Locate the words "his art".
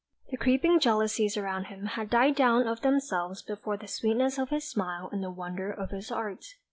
5.91-6.43